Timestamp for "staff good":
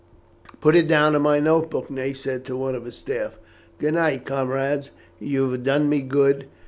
2.95-3.93